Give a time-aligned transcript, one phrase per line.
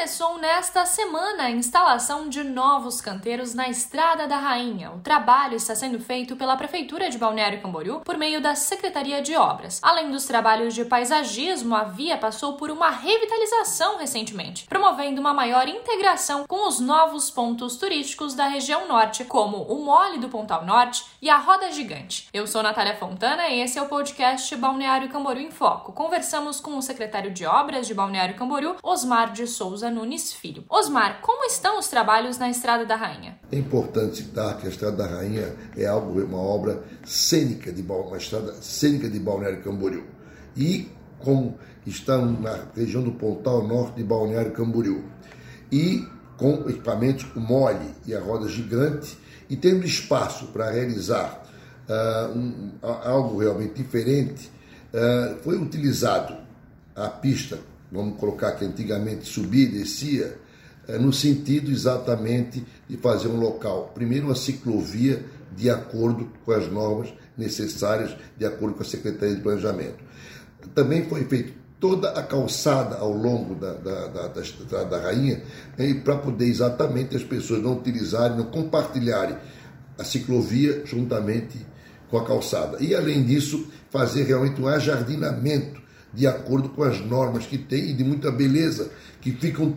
[0.00, 4.92] Começou nesta semana a instalação de novos canteiros na Estrada da Rainha.
[4.92, 9.36] O trabalho está sendo feito pela Prefeitura de Balneário Camboriú por meio da Secretaria de
[9.36, 9.78] Obras.
[9.82, 15.68] Além dos trabalhos de paisagismo, a via passou por uma revitalização recentemente, promovendo uma maior
[15.68, 21.04] integração com os novos pontos turísticos da região norte, como o Mole do Pontal Norte
[21.20, 22.26] e a Roda Gigante.
[22.32, 25.92] Eu sou Natália Fontana e esse é o podcast Balneário Camboriú em Foco.
[25.92, 30.64] Conversamos com o secretário de Obras de Balneário Camboriú, Osmar de Souza Nunes Filho.
[30.68, 33.38] Osmar, como estão os trabalhos na Estrada da Rainha?
[33.50, 38.16] É importante citar que a Estrada da Rainha é algo, uma obra cênica de uma
[38.16, 40.04] estrada cênica de Balneário Camboriú.
[40.56, 45.04] E como está na região do Pontal Norte de Balneário Camboriú.
[45.70, 49.16] E com equipamentos o mole e a roda gigante
[49.48, 51.42] e tendo espaço para realizar
[51.88, 54.50] uh, um, algo realmente diferente,
[54.94, 56.34] uh, foi utilizado
[56.96, 57.58] a pista
[57.90, 60.38] vamos colocar que antigamente subia e descia,
[60.88, 65.24] é, no sentido exatamente de fazer um local, primeiro uma ciclovia
[65.56, 70.04] de acordo com as normas necessárias, de acordo com a Secretaria de Planejamento.
[70.74, 75.42] Também foi feita toda a calçada ao longo da, da, da, da Estrada da Rainha,
[75.78, 79.36] né, para poder exatamente as pessoas não utilizarem, não compartilharem
[79.98, 81.66] a ciclovia juntamente
[82.10, 82.78] com a calçada.
[82.80, 85.79] E além disso, fazer realmente um ajardinamento
[86.12, 89.74] de acordo com as normas que tem e de muita beleza, que fica um,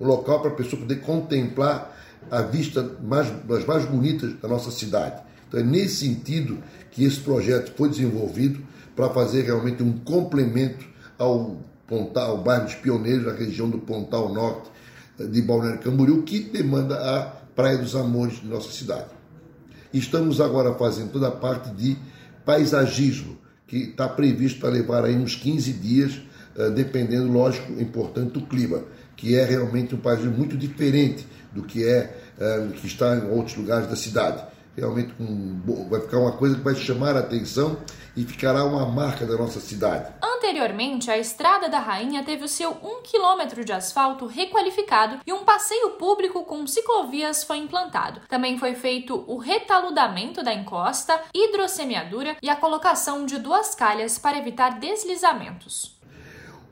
[0.00, 1.96] um local para a pessoa poder contemplar
[2.30, 5.22] a vista mais, das mais bonitas da nossa cidade.
[5.48, 6.58] Então é nesse sentido
[6.90, 8.60] que esse projeto foi desenvolvido
[8.94, 10.84] para fazer realmente um complemento
[11.18, 14.70] ao Pontal, ao bairro dos Pioneiros, na região do Pontal Norte
[15.18, 19.06] de Balneário Camboriú, que demanda a Praia dos Amores de nossa cidade.
[19.92, 21.96] Estamos agora fazendo toda a parte de
[22.44, 26.20] paisagismo, que está previsto para levar aí uns 15 dias,
[26.56, 28.84] eh, dependendo, lógico, importante do clima,
[29.16, 33.56] que é realmente um país muito diferente do que é eh, que está em outros
[33.56, 34.44] lugares da cidade.
[34.76, 37.78] Realmente um, vai ficar uma coisa que vai chamar a atenção
[38.14, 40.12] e ficará uma marca da nossa cidade.
[40.46, 45.44] Anteriormente, a Estrada da Rainha teve o seu 1 km de asfalto requalificado e um
[45.44, 48.20] passeio público com ciclovias foi implantado.
[48.28, 54.38] Também foi feito o retaludamento da encosta, hidrossemeadura e a colocação de duas calhas para
[54.38, 55.98] evitar deslizamentos.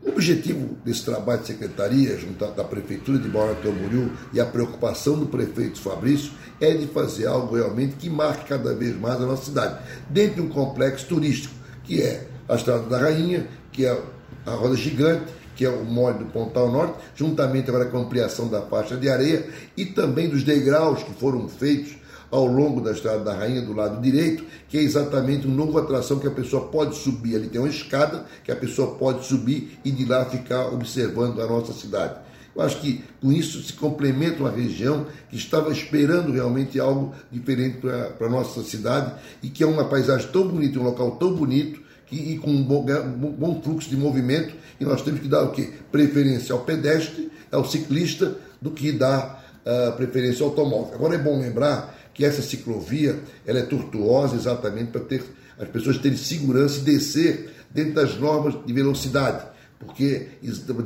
[0.04, 5.18] O objetivo desse trabalho de secretaria, junto da Prefeitura de Balneário Camboriú e a preocupação
[5.18, 6.30] do prefeito Fabrício
[6.60, 10.42] é de fazer algo realmente que marque cada vez mais a nossa cidade, dentro de
[10.42, 14.02] um complexo turístico, que é a Estrada da Rainha, que é
[14.46, 15.24] a Roda Gigante,
[15.54, 19.08] que é o mole do Pontal Norte, juntamente agora com a ampliação da faixa de
[19.08, 19.46] areia
[19.76, 21.96] e também dos degraus que foram feitos
[22.30, 26.18] ao longo da Estrada da Rainha, do lado direito, que é exatamente uma nova atração
[26.18, 27.36] que a pessoa pode subir.
[27.36, 31.46] Ali tem uma escada que a pessoa pode subir e de lá ficar observando a
[31.46, 32.16] nossa cidade.
[32.54, 37.78] Eu acho que com isso se complementa uma região que estava esperando realmente algo diferente
[37.78, 41.83] para a nossa cidade e que é uma paisagem tão bonita, um local tão bonito
[42.06, 45.52] que, e com um bom, bom fluxo de movimento e nós temos que dar o
[45.52, 45.70] quê?
[45.90, 50.94] Preferência ao pedestre, ao ciclista, do que dar uh, preferência ao automóvel.
[50.94, 55.22] Agora é bom lembrar que essa ciclovia ela é tortuosa exatamente para ter
[55.58, 59.44] as pessoas terem segurança e descer dentro das normas de velocidade,
[59.78, 60.28] porque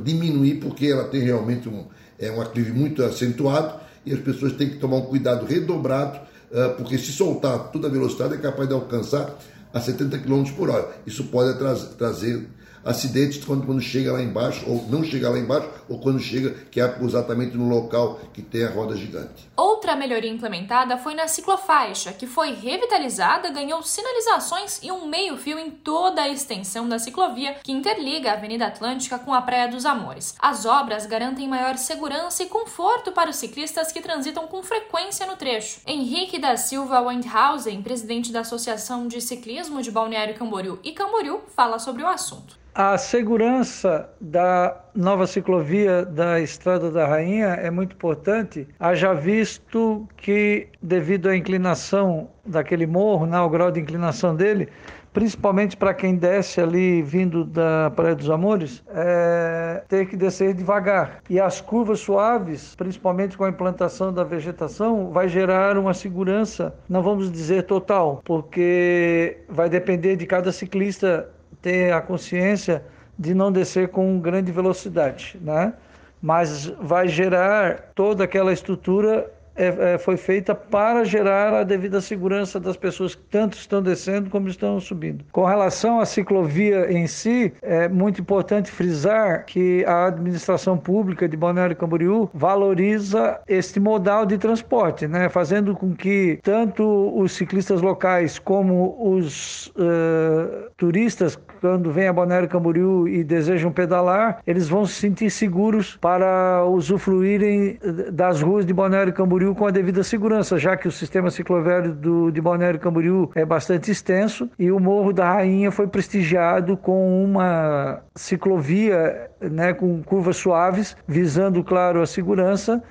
[0.03, 1.85] diminuir porque ela tem realmente um,
[2.17, 6.19] é um aclive muito acentuado e as pessoas têm que tomar um cuidado redobrado,
[6.51, 9.37] uh, porque se soltar toda a velocidade é capaz de alcançar
[9.73, 10.89] a 70 km por hora.
[11.05, 11.57] Isso pode
[11.97, 12.47] trazer
[12.83, 16.79] acidentes quando, quando chega lá embaixo, ou não chega lá embaixo, ou quando chega, que
[16.79, 19.49] é exatamente no local que tem a roda gigante.
[19.55, 25.69] Outra melhoria implementada foi na ciclofaixa, que foi revitalizada, ganhou sinalizações e um meio-fio em
[25.69, 30.35] toda a extensão da ciclovia que interliga a Avenida Atlântica com a Praia dos Amores.
[30.39, 35.35] As obras garantem maior segurança e conforto para os ciclistas que transitam com frequência no
[35.35, 35.81] trecho.
[35.85, 41.79] Henrique da Silva Wendhausen, presidente da Associação de Ciclismo de Balneário Camboriú e Camboriú, fala
[41.79, 42.57] sobre o assunto.
[42.73, 50.67] A segurança da nova ciclovia da Estrada da Rainha é muito importante, haja visto que,
[50.81, 54.69] devido à inclinação daquele morro, né, o grau de inclinação dele,
[55.11, 61.21] principalmente para quem desce ali vindo da Praia dos Amores, é ter que descer devagar.
[61.27, 67.01] E as curvas suaves, principalmente com a implantação da vegetação, vai gerar uma segurança, não
[67.01, 71.27] vamos dizer total, porque vai depender de cada ciclista
[71.61, 72.83] ter a consciência
[73.17, 75.73] de não descer com grande velocidade, né?
[76.21, 82.59] Mas vai gerar toda aquela estrutura é, é, foi feita para gerar a devida segurança
[82.59, 85.25] das pessoas que tanto estão descendo como estão subindo.
[85.33, 91.35] Com relação à ciclovia em si, é muito importante frisar que a administração pública de
[91.35, 95.27] Balneário Camboriú valoriza este modal de transporte, né?
[95.27, 102.47] fazendo com que tanto os ciclistas locais como os uh, turistas quando vêm a Balneário
[102.47, 107.77] Camboriú e desejam pedalar, eles vão se sentir seguros para usufruírem
[108.13, 112.31] das ruas de Balneário Camboriú com a devida segurança, já que o sistema cicloviário do,
[112.31, 118.01] de Balneário Camboriú é bastante extenso e o Morro da Rainha foi prestigiado com uma
[118.15, 122.83] ciclovia né, com curvas suaves, visando, claro, a segurança,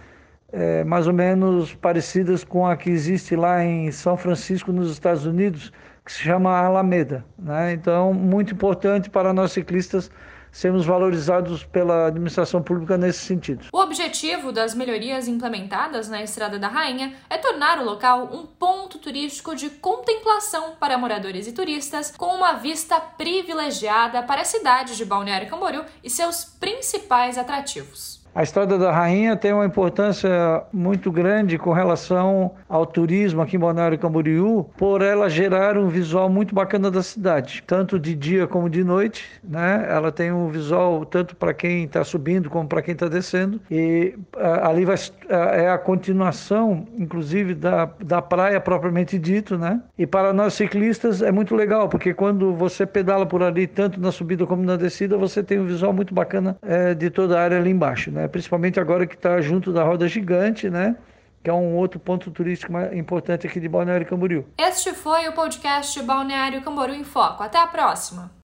[0.52, 5.26] é, mais ou menos parecidas com a que existe lá em São Francisco, nos Estados
[5.26, 5.72] Unidos,
[6.04, 7.24] que se chama Alameda.
[7.38, 7.72] Né?
[7.72, 10.10] Então, muito importante para nós ciclistas
[10.50, 13.66] sermos valorizados pela administração pública nesse sentido.
[13.72, 18.98] O objetivo das melhorias implementadas na Estrada da Rainha é tornar o local um ponto
[18.98, 25.04] turístico de contemplação para moradores e turistas, com uma vista privilegiada para a cidade de
[25.04, 28.18] Balneário Camboriú e seus principais atrativos.
[28.38, 33.58] A Estrada da Rainha tem uma importância muito grande com relação ao turismo aqui em
[33.58, 38.70] Balneário Camboriú, por ela gerar um visual muito bacana da cidade, tanto de dia como
[38.70, 39.84] de noite, né?
[39.90, 44.14] Ela tem um visual tanto para quem está subindo como para quem está descendo e
[44.62, 44.94] ali vai,
[45.28, 49.80] é a continuação, inclusive da, da praia propriamente dito, né?
[49.98, 54.12] E para nós ciclistas é muito legal porque quando você pedala por ali tanto na
[54.12, 57.58] subida como na descida, você tem um visual muito bacana uh, de toda a área
[57.58, 58.27] ali embaixo, né?
[58.28, 60.96] Principalmente agora que está junto da Roda Gigante, né?
[61.42, 64.44] que é um outro ponto turístico importante aqui de Balneário Camboriú.
[64.58, 67.42] Este foi o podcast Balneário Camboriú em Foco.
[67.42, 68.37] Até a próxima!